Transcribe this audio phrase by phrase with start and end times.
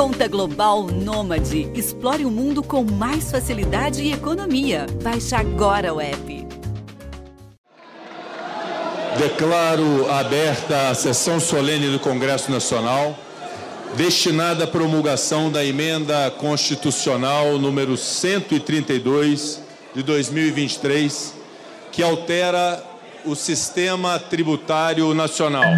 [0.00, 1.70] Conta Global Nômade.
[1.74, 4.86] Explore o mundo com mais facilidade e economia.
[5.02, 6.46] Baixe agora o app.
[9.18, 13.14] Declaro aberta a sessão solene do Congresso Nacional,
[13.94, 19.62] destinada à promulgação da emenda constitucional número 132
[19.94, 21.34] de 2023,
[21.92, 22.82] que altera
[23.26, 25.70] o sistema tributário nacional.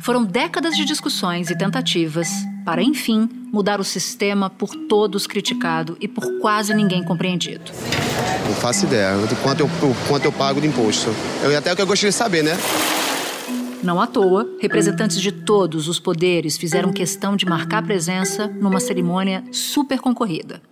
[0.00, 2.28] Foram décadas de discussões e tentativas
[2.70, 7.72] para, enfim, mudar o sistema por todos criticado e por quase ninguém compreendido.
[8.46, 9.70] Não faço ideia do quanto eu,
[10.06, 11.10] quanto eu pago de imposto.
[11.42, 12.56] Eu, até o que eu gostaria de saber, né?
[13.82, 19.42] Não à toa, representantes de todos os poderes fizeram questão de marcar presença numa cerimônia
[19.50, 20.62] super concorrida.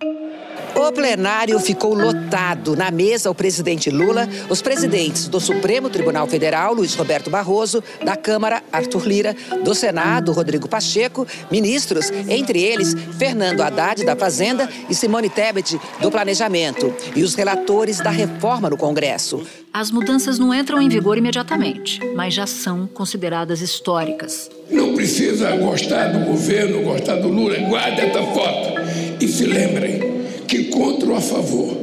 [0.79, 2.73] O plenário ficou lotado.
[2.73, 8.15] Na mesa, o presidente Lula, os presidentes do Supremo Tribunal Federal, Luiz Roberto Barroso, da
[8.15, 14.95] Câmara, Arthur Lira, do Senado, Rodrigo Pacheco, ministros, entre eles, Fernando Haddad, da Fazenda, e
[14.95, 19.45] Simone Tebet, do Planejamento, e os relatores da reforma no Congresso.
[19.73, 24.49] As mudanças não entram em vigor imediatamente, mas já são consideradas históricas.
[24.71, 28.79] Não precisa gostar do governo, gostar do Lula, guarde essa foto
[29.19, 30.08] e se lembrem
[30.49, 31.77] que contra ou a favor,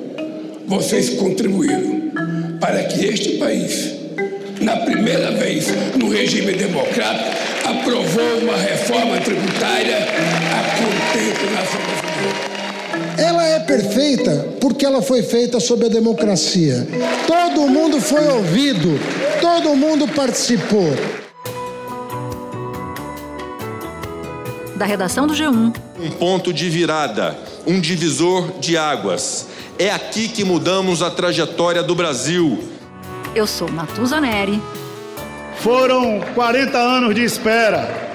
[0.66, 2.10] vocês contribuíram
[2.60, 3.94] para que este país,
[4.60, 7.30] na primeira vez no regime democrático,
[7.64, 11.86] aprovou uma reforma tributária a contento nacional.
[13.16, 16.88] Ela é perfeita porque ela foi feita sob a democracia.
[17.24, 18.98] Todo mundo foi ouvido,
[19.40, 20.92] todo mundo participou.
[24.74, 25.72] Da redação do G1.
[26.00, 29.48] Um ponto de virada um divisor de águas.
[29.78, 32.62] É aqui que mudamos a trajetória do Brasil.
[33.34, 34.62] Eu sou Natuza Neri.
[35.58, 38.06] Foram 40 anos de espera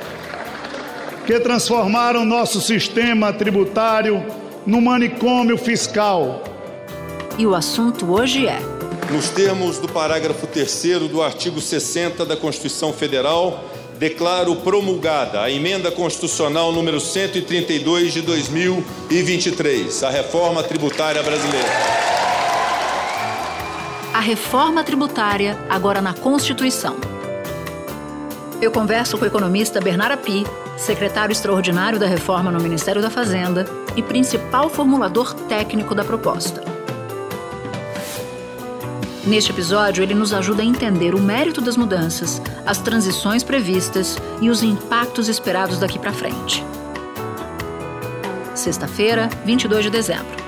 [1.25, 4.23] que transformaram nosso sistema tributário
[4.66, 6.44] num manicômio fiscal.
[7.38, 8.59] E o assunto hoje é.
[9.11, 13.63] Nos termos do parágrafo 3 do artigo 60 da Constituição Federal,
[14.01, 21.69] declaro promulgada a emenda constitucional número 132 de 2023, a reforma tributária brasileira.
[24.11, 26.95] A reforma tributária agora na Constituição.
[28.59, 30.47] Eu converso com o economista Bernardo Pi,
[30.78, 36.71] secretário extraordinário da reforma no Ministério da Fazenda e principal formulador técnico da proposta.
[39.26, 44.50] Neste episódio, ele nos ajuda a entender o mérito das mudanças, as transições previstas e
[44.50, 46.64] os impactos esperados daqui para frente.
[48.56, 50.42] Sexta-feira, 22 de dezembro.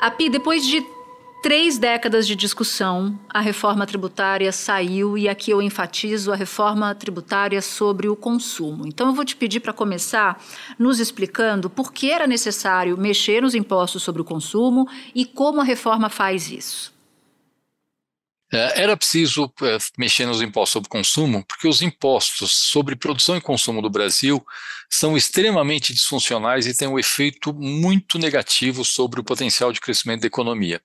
[0.00, 0.95] API, depois de
[1.46, 7.62] três décadas de discussão, a reforma tributária saiu e aqui eu enfatizo a reforma tributária
[7.62, 8.84] sobre o consumo.
[8.84, 10.42] Então eu vou te pedir para começar
[10.76, 15.64] nos explicando por que era necessário mexer nos impostos sobre o consumo e como a
[15.64, 16.92] reforma faz isso.
[18.52, 23.40] É, era preciso é, mexer nos impostos sobre consumo, porque os impostos sobre produção e
[23.40, 24.44] consumo do Brasil
[24.90, 30.26] são extremamente disfuncionais e têm um efeito muito negativo sobre o potencial de crescimento da
[30.26, 30.82] economia.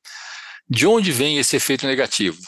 [0.69, 2.39] De onde vem esse efeito negativo?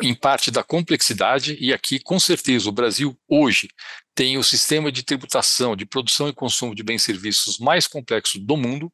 [0.00, 3.68] Em parte da complexidade, e aqui, com certeza, o Brasil hoje
[4.14, 8.38] tem o sistema de tributação, de produção e consumo de bens e serviços mais complexo
[8.38, 8.92] do mundo,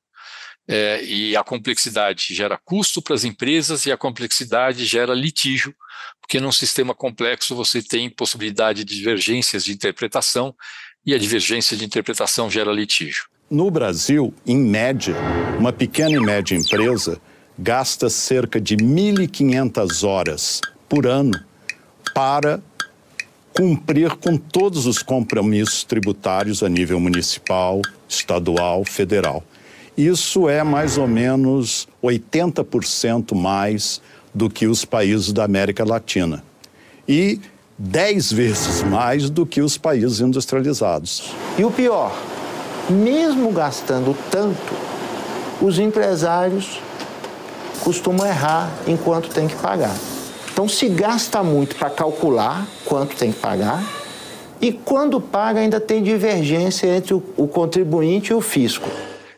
[0.69, 5.75] é, e a complexidade gera custo para as empresas e a complexidade gera litígio,
[6.21, 10.55] porque num sistema complexo você tem possibilidade de divergências de interpretação
[11.06, 13.25] e a divergência de interpretação gera litígio.
[13.50, 15.17] No Brasil, em média,
[15.59, 17.19] uma pequena e média empresa
[17.59, 21.39] gasta cerca de 1.500 horas por ano
[22.15, 22.61] para
[23.53, 29.43] cumprir com todos os compromissos tributários a nível municipal, estadual, federal.
[29.97, 34.01] Isso é mais ou menos 80% mais
[34.33, 36.45] do que os países da América Latina.
[37.09, 37.41] E
[37.77, 41.33] 10 vezes mais do que os países industrializados.
[41.59, 42.17] E o pior,
[42.88, 44.75] mesmo gastando tanto,
[45.61, 46.81] os empresários
[47.88, 49.96] costumam errar enquanto tem que pagar.
[50.52, 53.82] Então se gasta muito para calcular quanto tem que pagar
[54.61, 58.90] e quando paga ainda tem divergência entre o, contribuinte e o fisco.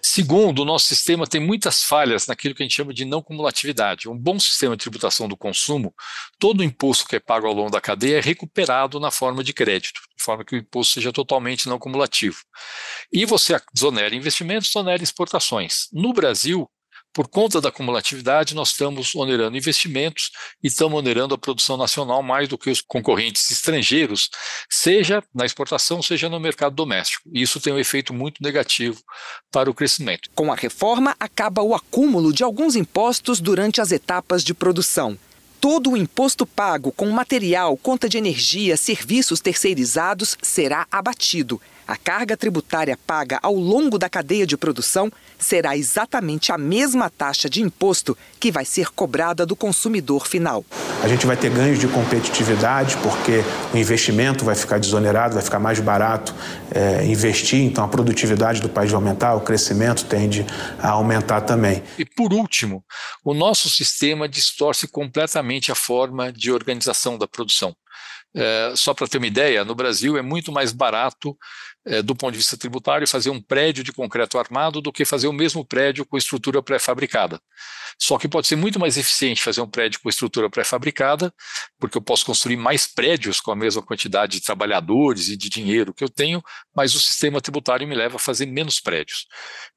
[0.02, 4.08] Segundo, o nosso sistema tem muitas falhas naquilo que a gente chama de não cumulatividade.
[4.08, 5.94] Um bom sistema de tributação do consumo,
[6.36, 9.52] todo o imposto que é pago ao longo da cadeia é recuperado na forma de
[9.52, 12.38] crédito, de forma que o imposto seja totalmente não cumulativo.
[13.12, 15.86] E você desonera investimentos, desonera exportações.
[15.92, 16.68] No Brasil,
[17.12, 20.30] Por conta da cumulatividade, nós estamos onerando investimentos
[20.62, 24.30] e estamos onerando a produção nacional mais do que os concorrentes estrangeiros,
[24.70, 27.28] seja na exportação, seja no mercado doméstico.
[27.32, 29.02] E isso tem um efeito muito negativo
[29.50, 30.30] para o crescimento.
[30.36, 35.18] Com a reforma, acaba o acúmulo de alguns impostos durante as etapas de produção.
[35.60, 41.60] Todo o imposto pago com material, conta de energia, serviços terceirizados será abatido.
[41.90, 47.50] A carga tributária paga ao longo da cadeia de produção será exatamente a mesma taxa
[47.50, 50.64] de imposto que vai ser cobrada do consumidor final.
[51.02, 53.42] A gente vai ter ganhos de competitividade, porque
[53.74, 56.32] o investimento vai ficar desonerado, vai ficar mais barato
[56.72, 60.46] é, investir, então a produtividade do país vai aumentar, o crescimento tende
[60.78, 61.82] a aumentar também.
[61.98, 62.84] E por último,
[63.24, 67.74] o nosso sistema distorce completamente a forma de organização da produção.
[68.32, 71.36] É, só para ter uma ideia, no Brasil é muito mais barato
[72.04, 75.32] do ponto de vista tributário, fazer um prédio de concreto armado do que fazer o
[75.32, 77.40] mesmo prédio com estrutura pré-fabricada.
[77.98, 81.32] Só que pode ser muito mais eficiente fazer um prédio com estrutura pré-fabricada,
[81.78, 85.92] porque eu posso construir mais prédios com a mesma quantidade de trabalhadores e de dinheiro
[85.92, 86.42] que eu tenho,
[86.74, 89.26] mas o sistema tributário me leva a fazer menos prédios.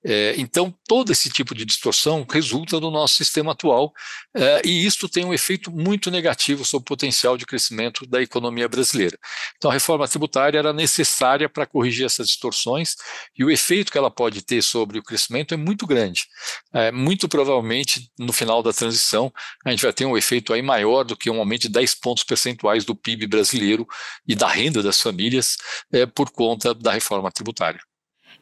[0.05, 3.93] É, então, todo esse tipo de distorção resulta do nosso sistema atual,
[4.35, 8.67] é, e isso tem um efeito muito negativo sobre o potencial de crescimento da economia
[8.67, 9.17] brasileira.
[9.57, 12.95] Então, a reforma tributária era necessária para corrigir corrigir essas distorções
[13.37, 16.25] e o efeito que ela pode ter sobre o crescimento é muito grande.
[16.73, 19.31] É, muito provavelmente, no final da transição,
[19.63, 22.23] a gente vai ter um efeito aí maior do que um aumento de 10 pontos
[22.23, 23.87] percentuais do PIB brasileiro
[24.27, 25.57] e da renda das famílias
[25.91, 27.79] é, por conta da reforma tributária.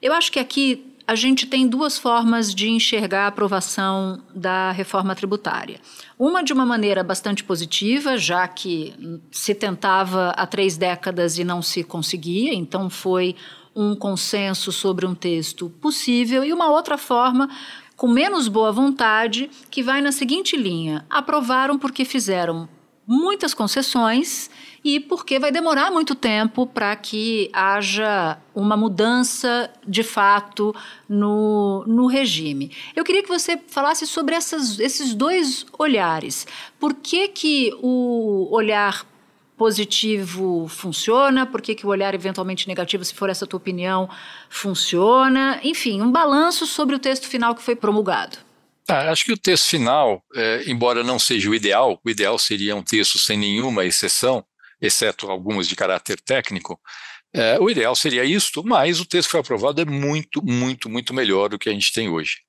[0.01, 5.13] Eu acho que aqui a gente tem duas formas de enxergar a aprovação da reforma
[5.13, 5.81] tributária.
[6.18, 8.94] Uma de uma maneira bastante positiva, já que
[9.30, 13.36] se tentava há três décadas e não se conseguia, então foi
[13.75, 17.50] um consenso sobre um texto possível, e uma outra forma
[17.98, 22.69] com menos boa vontade, que vai na seguinte linha: aprovaram porque fizeram
[23.07, 24.50] muitas concessões
[24.83, 30.74] e porque vai demorar muito tempo para que haja uma mudança de fato
[31.07, 32.71] no, no regime.
[32.95, 36.48] Eu queria que você falasse sobre essas, esses dois olhares.
[36.80, 39.06] Por que, que o olhar
[39.56, 44.09] positivo funciona, por que, que o olhar eventualmente negativo, se for essa tua opinião,
[44.50, 45.59] funciona?
[45.63, 48.50] Enfim, um balanço sobre o texto final que foi promulgado.
[48.88, 52.75] Ah, acho que o texto final, é, embora não seja o ideal, o ideal seria
[52.75, 54.44] um texto sem nenhuma exceção,
[54.81, 56.80] exceto algumas de caráter técnico,
[57.33, 61.13] é, o ideal seria isto, mas o texto que foi aprovado é muito, muito, muito
[61.13, 62.39] melhor do que a gente tem hoje.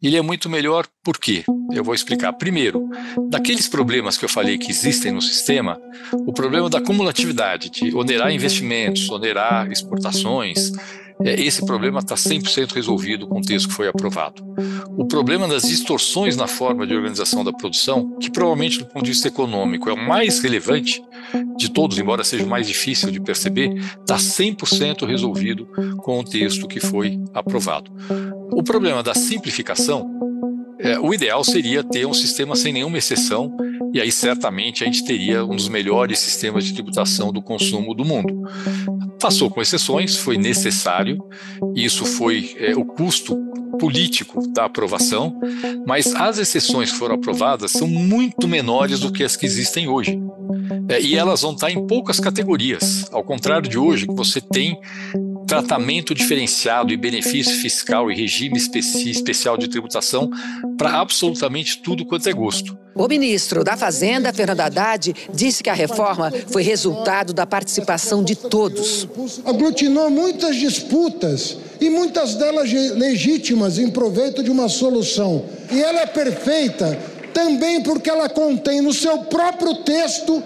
[0.00, 1.44] Ele é muito melhor por quê?
[1.72, 2.32] Eu vou explicar.
[2.34, 2.88] Primeiro,
[3.28, 5.80] daqueles problemas que eu falei que existem no sistema,
[6.24, 10.70] o problema da cumulatividade, de onerar investimentos, onerar exportações,
[11.24, 14.42] esse problema está 100% resolvido com o texto que foi aprovado.
[14.96, 19.10] O problema das distorções na forma de organização da produção, que provavelmente do ponto de
[19.10, 21.02] vista econômico é o mais relevante
[21.56, 25.68] de todos, embora seja o mais difícil de perceber, está 100% resolvido
[25.98, 27.90] com o texto que foi aprovado.
[28.52, 30.27] O problema da simplificação,
[30.78, 33.56] é, o ideal seria ter um sistema sem nenhuma exceção,
[33.92, 38.04] e aí certamente a gente teria um dos melhores sistemas de tributação do consumo do
[38.04, 38.42] mundo.
[39.20, 41.18] Passou com exceções, foi necessário,
[41.74, 43.36] isso foi é, o custo
[43.78, 45.38] político da aprovação,
[45.86, 50.18] mas as exceções que foram aprovadas são muito menores do que as que existem hoje.
[50.88, 54.78] É, e elas vão estar em poucas categorias, ao contrário de hoje, que você tem
[55.48, 60.30] tratamento diferenciado e benefício fiscal e regime especi especial de tributação
[60.76, 62.78] para absolutamente tudo quanto é gosto.
[62.94, 68.36] O ministro da Fazenda, Fernando Haddad, disse que a reforma foi resultado da participação de
[68.36, 69.08] todos.
[69.44, 75.46] Aglutinou muitas disputas e muitas delas legítimas em proveito de uma solução.
[75.72, 76.98] E ela é perfeita
[77.32, 80.42] também porque ela contém no seu próprio texto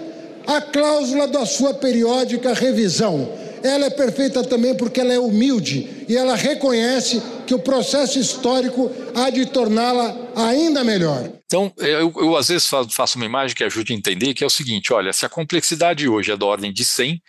[0.47, 6.15] a cláusula da sua periódica revisão ela é perfeita também porque ela é humilde e
[6.15, 11.31] ela reconhece que o processo histórico há de torná-la ainda melhor.
[11.45, 14.49] Então, eu, eu, às vezes faço uma imagem que ajude a entender que é o
[14.49, 17.21] seguinte: olha, se a complexidade hoje é da ordem de 100,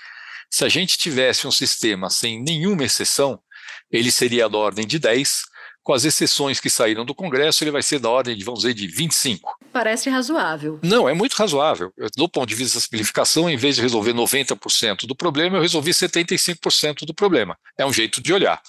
[0.51, 3.39] se a gente tivesse um sistema sem nenhuma exceção,
[3.91, 5.43] ele seria da ordem de 10
[5.85, 8.73] com as exceções que saíram do Congresso, ele vai ser da ordem de, vamos dizer,
[8.73, 9.55] de 25.
[9.71, 10.81] Parece razoável.
[10.83, 11.93] Não, é muito razoável.
[12.17, 15.91] Do ponto de vista da simplificação, em vez de resolver 90% do problema, eu resolvi
[15.91, 17.57] 75% do problema.
[17.77, 18.63] É um jeito de olhar.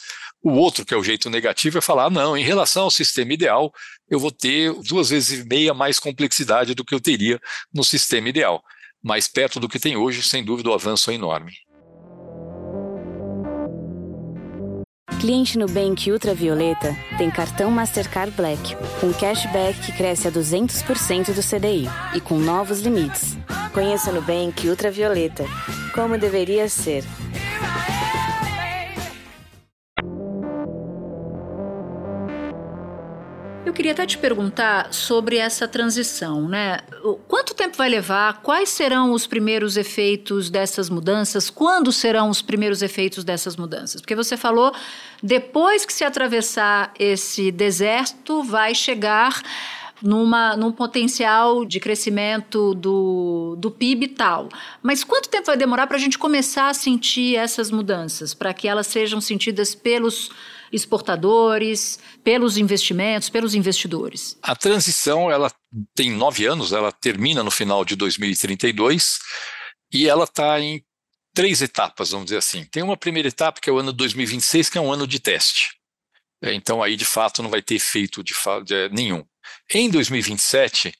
[0.43, 3.73] O outro, que é o jeito negativo, é falar: não, em relação ao sistema ideal,
[4.09, 7.39] eu vou ter duas vezes e meia mais complexidade do que eu teria
[7.73, 8.61] no sistema ideal.
[9.01, 11.53] Mas perto do que tem hoje, sem dúvida, o avanço é enorme.
[15.19, 21.87] Cliente Nubank Ultravioleta tem cartão Mastercard Black, com cashback que cresce a 200% do CDI
[22.13, 23.37] e com novos limites.
[23.73, 25.45] Conheça Nubank Ultravioleta,
[25.93, 27.03] como deveria ser.
[33.75, 36.79] Queria até te perguntar sobre essa transição, né?
[37.27, 38.41] Quanto tempo vai levar?
[38.41, 41.49] Quais serão os primeiros efeitos dessas mudanças?
[41.49, 44.01] Quando serão os primeiros efeitos dessas mudanças?
[44.01, 44.73] Porque você falou,
[45.21, 49.41] depois que se atravessar esse deserto, vai chegar
[50.01, 54.49] numa, num potencial de crescimento do, do PIB tal.
[54.81, 58.67] Mas quanto tempo vai demorar para a gente começar a sentir essas mudanças, para que
[58.67, 60.31] elas sejam sentidas pelos
[60.71, 64.37] exportadores, pelos investimentos, pelos investidores?
[64.41, 65.51] A transição ela
[65.93, 69.19] tem nove anos, ela termina no final de 2032
[69.93, 70.83] e ela está em
[71.33, 72.63] três etapas, vamos dizer assim.
[72.65, 75.75] Tem uma primeira etapa que é o ano 2026, que é um ano de teste.
[76.41, 78.33] É, então aí de fato não vai ter efeito de,
[78.65, 79.23] de nenhum.
[79.73, 80.93] Em 2027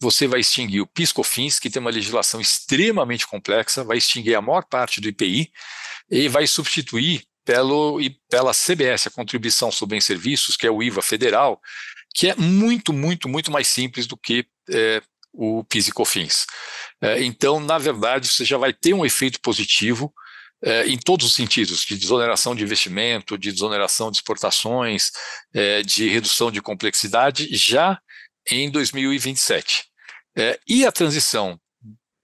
[0.00, 4.64] você vai extinguir o PIS/COFINS, que tem uma legislação extremamente complexa, vai extinguir a maior
[4.64, 5.52] parte do IPI
[6.10, 10.82] e vai substituir pelo, e pela CBS, a Contribuição sobre Bens Serviços, que é o
[10.82, 11.60] IVA federal,
[12.14, 16.46] que é muito, muito, muito mais simples do que é, o PIS e COFINS.
[17.00, 20.12] É, então, na verdade, você já vai ter um efeito positivo
[20.64, 25.10] é, em todos os sentidos, de desoneração de investimento, de desoneração de exportações,
[25.52, 27.98] é, de redução de complexidade, já
[28.48, 29.84] em 2027.
[30.36, 31.58] É, e a transição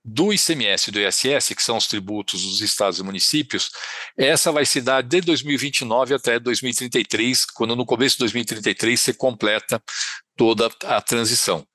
[0.09, 3.71] do ICMS e do ISS, que são os tributos dos estados e municípios,
[4.17, 9.83] essa vai se dar de 2029 até 2033, quando no começo de 2033 se completa
[10.39, 11.67] toda a transição.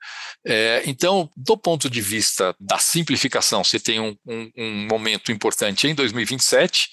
[0.46, 5.88] É, então, do ponto de vista da simplificação, você tem um, um, um momento importante
[5.88, 6.88] em 2027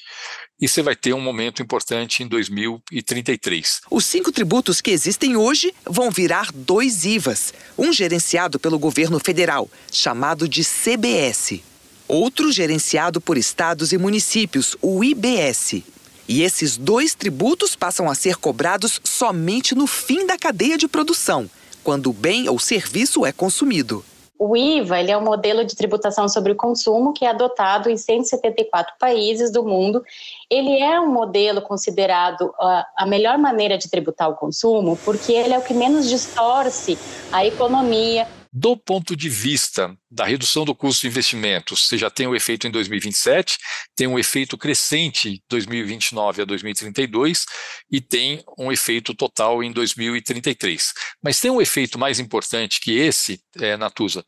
[0.61, 3.81] e você vai ter um momento importante em 2033.
[3.91, 9.71] Os cinco tributos que existem hoje vão virar dois IVAs, um gerenciado pelo governo federal,
[9.91, 11.61] chamado de CBS,
[12.07, 15.83] outro gerenciado por estados e municípios, o IBS.
[16.29, 21.51] E esses dois tributos passam a ser cobrados somente no fim da cadeia de produção,
[21.83, 24.05] quando o bem ou serviço é consumido.
[24.43, 27.97] O IVA ele é um modelo de tributação sobre o consumo que é adotado em
[27.99, 30.03] 174 países do mundo.
[30.49, 35.53] Ele é um modelo considerado a, a melhor maneira de tributar o consumo porque ele
[35.53, 36.99] é o que menos distorce
[37.31, 42.27] a economia, do ponto de vista da redução do custo de investimentos, você já tem
[42.27, 43.59] o efeito em 2027,
[43.95, 47.47] tem um efeito crescente de 2029 a 2032
[47.91, 50.93] e tem um efeito total em 2033.
[51.23, 54.25] Mas tem um efeito mais importante que esse, é, Natuza,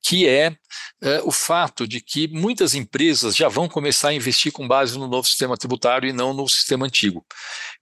[0.00, 0.56] que é,
[1.02, 5.08] é o fato de que muitas empresas já vão começar a investir com base no
[5.08, 7.24] novo sistema tributário e não no sistema antigo.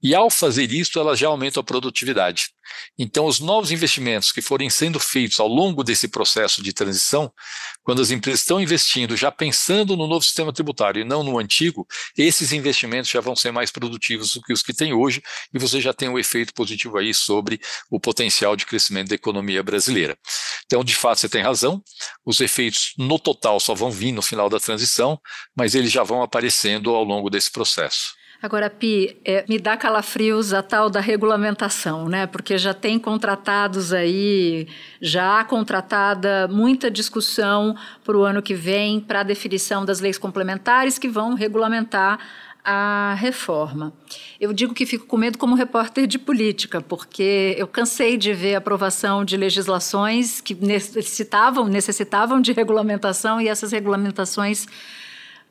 [0.03, 2.47] E ao fazer isso, elas já aumentam a produtividade.
[2.99, 7.33] Então, os novos investimentos que forem sendo feitos ao longo desse processo de transição,
[7.83, 11.87] quando as empresas estão investindo já pensando no novo sistema tributário e não no antigo,
[12.17, 15.23] esses investimentos já vão ser mais produtivos do que os que tem hoje
[15.53, 19.63] e você já tem um efeito positivo aí sobre o potencial de crescimento da economia
[19.63, 20.17] brasileira.
[20.65, 21.83] Então, de fato, você tem razão,
[22.25, 25.21] os efeitos no total só vão vir no final da transição,
[25.57, 28.22] mas eles já vão aparecendo ao longo desse processo.
[28.43, 32.27] Agora, Pi, é, me dá calafrios a tal da regulamentação, né?
[32.27, 34.67] Porque já tem contratados aí,
[35.01, 40.19] já há contratada muita discussão para o ano que vem para a definição das leis
[40.19, 42.19] complementares que vão regulamentar
[42.65, 43.93] a reforma.
[44.41, 48.57] Eu digo que fico com medo como repórter de política, porque eu cansei de ver
[48.57, 54.67] aprovação de legislações que necessitavam, necessitavam de regulamentação e essas regulamentações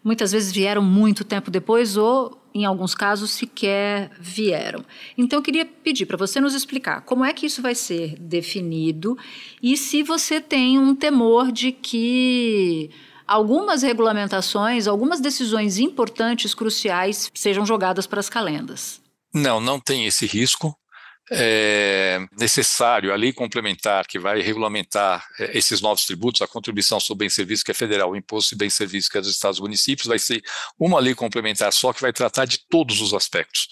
[0.04, 4.84] muitas vezes vieram muito tempo depois ou em alguns casos sequer vieram.
[5.18, 9.18] Então eu queria pedir para você nos explicar como é que isso vai ser definido
[9.62, 12.90] e se você tem um temor de que
[13.28, 19.02] algumas regulamentações, algumas decisões importantes, cruciais, sejam jogadas para as calendas.
[19.34, 20.76] Não, não tem esse risco
[21.34, 27.24] é necessário a lei complementar que vai regulamentar é, esses novos tributos, a contribuição sobre
[27.24, 29.62] bem serviço que é federal, o imposto de bem serviço que é dos estados e
[29.62, 30.42] municípios, vai ser
[30.78, 33.70] uma lei complementar só que vai tratar de todos os aspectos.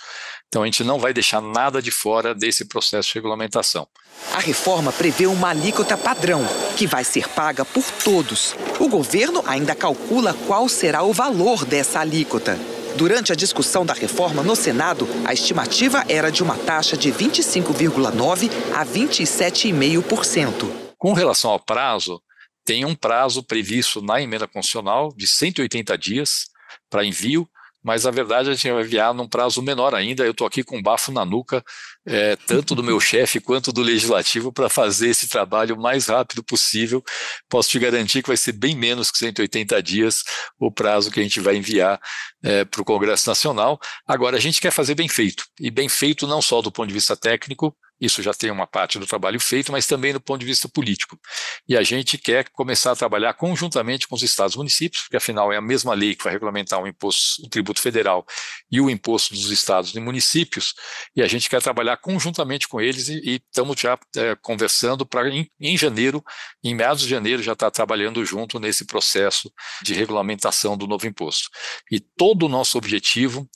[0.48, 3.88] Então a gente não vai deixar nada de fora desse processo de regulamentação.
[4.34, 6.46] A reforma prevê uma alíquota padrão,
[6.78, 8.56] que vai ser paga por todos.
[8.80, 12.58] O governo ainda calcula qual será o valor dessa alíquota.
[13.00, 18.51] Durante a discussão da reforma no Senado, a estimativa era de uma taxa de 25,9%
[18.75, 20.70] a 27,5%.
[20.98, 22.22] Com relação ao prazo,
[22.65, 26.50] tem um prazo previsto na emenda constitucional de 180 dias
[26.89, 27.48] para envio
[27.84, 30.26] mas a verdade a gente vai enviar num prazo menor ainda.
[30.26, 31.64] Eu estou aqui com um bafo na nuca,
[32.06, 36.44] é, tanto do meu chefe quanto do legislativo, para fazer esse trabalho o mais rápido
[36.44, 37.04] possível.
[37.50, 40.24] Posso te garantir que vai ser bem menos que 180 dias
[40.60, 42.00] o prazo que a gente vai enviar
[42.44, 43.80] é, para o Congresso Nacional.
[44.08, 46.94] Agora, a gente quer fazer bem feito, e bem feito não só do ponto de
[46.94, 50.46] vista técnico, isso já tem uma parte do trabalho feito, mas também do ponto de
[50.46, 51.20] vista político.
[51.68, 55.51] E a gente quer começar a trabalhar conjuntamente com os estados e municípios, porque afinal
[55.51, 58.25] é a mesma lei que vai regulamentar o imposto, o tributo federal
[58.72, 60.74] e o imposto dos estados e municípios,
[61.15, 65.50] e a gente quer trabalhar conjuntamente com eles e, estamos já é, conversando para em,
[65.60, 66.24] em, janeiro,
[66.63, 69.51] em meados de janeiro, já estar tá trabalhando junto nesse processo
[69.82, 71.50] de regulamentação do novo imposto.
[71.91, 73.50] E todo o nosso objetivo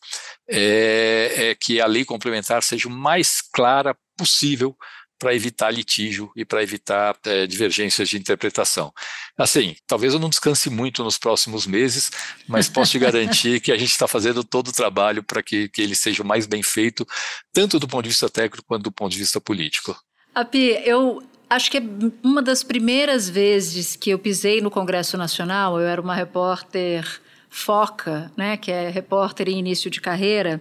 [0.49, 4.75] é, é que a lei complementar seja o mais clara possível
[5.19, 8.91] para evitar litígio e para evitar é, divergências de interpretação.
[9.37, 12.11] Assim, talvez eu não descanse muito nos próximos meses,
[12.47, 15.81] mas posso te garantir que a gente está fazendo todo o trabalho para que, que
[15.81, 17.07] ele seja o mais bem feito,
[17.53, 19.95] tanto do ponto de vista técnico quanto do ponto de vista político.
[20.35, 21.83] Api, eu acho que é
[22.21, 28.31] uma das primeiras vezes que eu pisei no Congresso Nacional, eu era uma repórter foca,
[28.35, 30.59] né, que é repórter em início de carreira,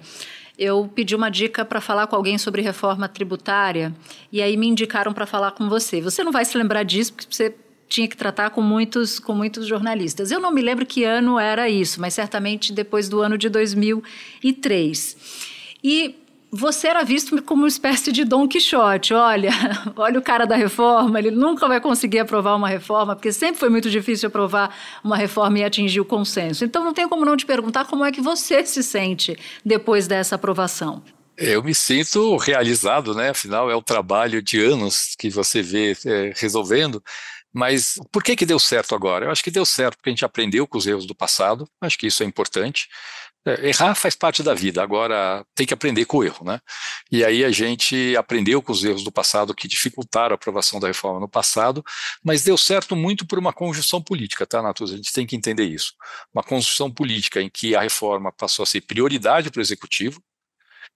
[0.62, 3.92] eu pedi uma dica para falar com alguém sobre reforma tributária
[4.30, 6.00] e aí me indicaram para falar com você.
[6.00, 7.52] Você não vai se lembrar disso porque você
[7.88, 10.30] tinha que tratar com muitos, com muitos jornalistas.
[10.30, 15.16] Eu não me lembro que ano era isso, mas certamente depois do ano de 2003.
[15.82, 16.14] E
[16.54, 19.14] você era visto como uma espécie de Dom Quixote.
[19.14, 19.50] Olha,
[19.96, 23.70] olha o cara da reforma, ele nunca vai conseguir aprovar uma reforma, porque sempre foi
[23.70, 26.62] muito difícil aprovar uma reforma e atingir o consenso.
[26.62, 30.34] Então não tem como não te perguntar como é que você se sente depois dessa
[30.34, 31.02] aprovação.
[31.38, 33.30] Eu me sinto realizado, né?
[33.30, 37.02] Afinal, é o trabalho de anos que você vê é, resolvendo.
[37.50, 39.26] Mas por que, que deu certo agora?
[39.26, 41.98] Eu acho que deu certo porque a gente aprendeu com os erros do passado, acho
[41.98, 42.88] que isso é importante.
[43.44, 46.60] É, errar faz parte da vida, agora tem que aprender com o erro, né?
[47.10, 50.86] E aí a gente aprendeu com os erros do passado que dificultaram a aprovação da
[50.86, 51.82] reforma no passado,
[52.24, 54.94] mas deu certo muito por uma conjunção política, tá, Natuza?
[54.94, 55.92] A gente tem que entender isso.
[56.32, 60.22] Uma conjunção política em que a reforma passou a ser prioridade para o executivo,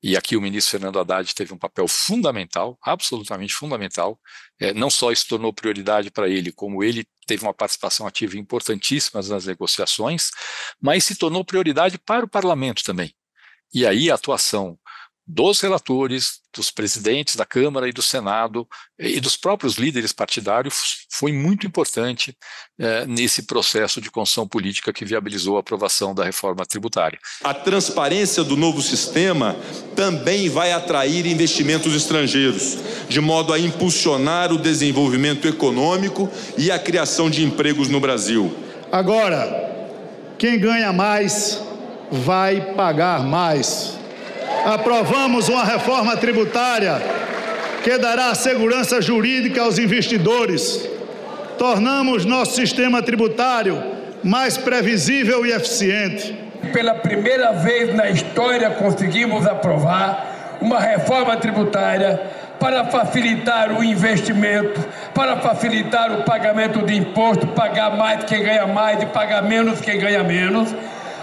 [0.03, 4.21] e aqui o ministro Fernando Haddad teve um papel fundamental, absolutamente fundamental.
[4.61, 9.21] É, não só isso tornou prioridade para ele, como ele teve uma participação ativa importantíssima
[9.23, 10.31] nas negociações,
[10.81, 13.15] mas se tornou prioridade para o parlamento também.
[13.75, 14.79] E aí a atuação
[15.27, 21.33] dos relatores, dos presidentes da Câmara e do Senado e dos próprios líderes partidários foi
[21.33, 22.37] muito importante
[22.79, 27.19] é, nesse processo de construção política que viabilizou a aprovação da reforma tributária.
[27.43, 29.57] A transparência do novo sistema
[29.97, 37.29] também vai atrair investimentos estrangeiros, de modo a impulsionar o desenvolvimento econômico e a criação
[37.29, 38.57] de empregos no Brasil.
[38.93, 39.67] Agora,
[40.39, 41.61] quem ganha mais
[42.11, 43.97] vai pagar mais
[44.67, 47.01] aprovamos uma reforma tributária
[47.85, 50.89] que dará segurança jurídica aos investidores.
[51.57, 53.81] Tornamos nosso sistema tributário
[54.25, 56.37] mais previsível e eficiente.
[56.73, 62.21] Pela primeira vez na história, conseguimos aprovar uma reforma tributária
[62.59, 69.01] para facilitar o investimento, para facilitar o pagamento de imposto, pagar mais quem ganha mais
[69.01, 70.75] e pagar menos quem ganha menos,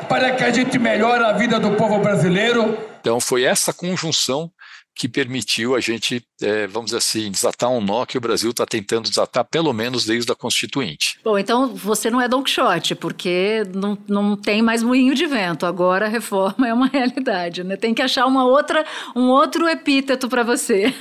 [0.07, 4.49] para que a gente melhore a vida do povo brasileiro então, foi essa conjunção
[4.95, 8.65] que permitiu a gente, é, vamos dizer assim, desatar um nó que o Brasil está
[8.65, 11.19] tentando desatar pelo menos desde a Constituinte.
[11.23, 15.65] Bom, então você não é Don Quixote, porque não, não tem mais moinho de vento.
[15.65, 17.75] Agora a reforma é uma realidade, né?
[17.75, 20.93] Tem que achar uma outra, um outro epíteto para você.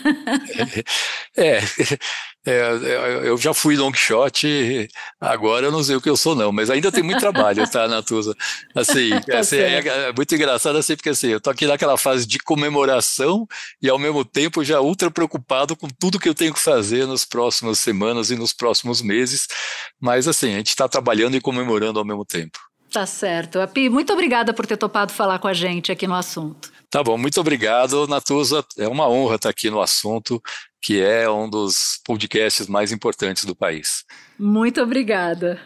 [1.36, 1.60] é,
[2.44, 4.88] é, é, eu já fui long shot,
[5.20, 7.86] agora eu não sei o que eu sou não, mas ainda tem muito trabalho, tá,
[7.86, 8.34] Natuza?
[8.74, 12.26] Assim, tá assim é, é, muito engraçado assim, porque assim, eu tô aqui naquela fase
[12.26, 13.46] de comemoração
[13.82, 17.24] e ao mesmo tempo já ultra preocupado com tudo que eu tenho que fazer nas
[17.24, 19.48] próximas semanas e nos próximos meses,
[20.00, 22.58] mas assim, a gente está trabalhando e comemorando ao mesmo tempo.
[22.92, 23.58] Tá certo.
[23.58, 26.70] Api, muito obrigada por ter topado falar com a gente aqui no assunto.
[26.90, 28.62] Tá bom, muito obrigado, Natuza.
[28.76, 30.40] É uma honra estar aqui no assunto
[30.82, 34.04] que é um dos podcasts mais importantes do país.
[34.38, 35.60] Muito obrigada.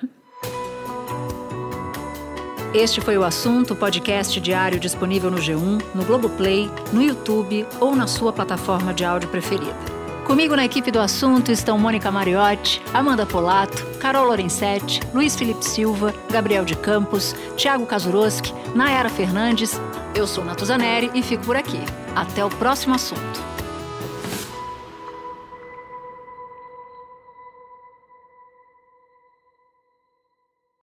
[2.77, 8.07] Este foi o assunto, podcast diário disponível no G1, no Globoplay, no YouTube ou na
[8.07, 9.75] sua plataforma de áudio preferida.
[10.27, 16.13] Comigo na equipe do assunto estão Mônica Mariotti, Amanda Polato, Carol Lorenzetti, Luiz Felipe Silva,
[16.31, 19.81] Gabriel de Campos, Thiago Kazuroski, Nayara Fernandes.
[20.15, 21.81] Eu sou Natuzaneri e fico por aqui.
[22.15, 23.56] Até o próximo assunto.